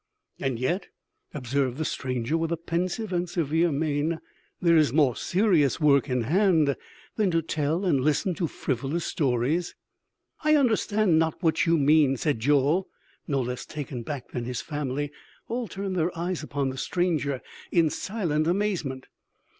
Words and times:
"And 0.39 0.57
yet," 0.57 0.87
observed 1.31 1.77
the 1.77 1.85
stranger 1.85 2.35
with 2.35 2.51
a 2.51 2.57
pensive 2.57 3.13
and 3.13 3.29
severe 3.29 3.71
mien, 3.71 4.19
"there 4.59 4.75
is 4.75 4.91
more 4.91 5.15
serious 5.15 5.79
work 5.79 6.09
in 6.09 6.21
hand 6.21 6.75
than 7.17 7.29
to 7.29 7.43
tell 7.43 7.85
and 7.85 8.01
listen 8.01 8.33
to 8.33 8.47
frivolous 8.47 9.05
stories." 9.05 9.75
"I 10.43 10.55
understand 10.55 11.19
not 11.19 11.43
what 11.43 11.67
you 11.67 11.77
mean," 11.77 12.17
said 12.17 12.39
Joel 12.39 12.87
no 13.27 13.41
less 13.41 13.63
taken 13.63 14.01
back 14.01 14.29
than 14.31 14.45
his 14.45 14.59
family; 14.59 15.11
all 15.47 15.67
turned 15.67 15.95
their 15.95 16.17
eyes 16.17 16.41
upon 16.41 16.69
the 16.71 16.79
stranger 16.79 17.39
in 17.71 17.91
silent 17.91 18.47
amazement. 18.47 19.05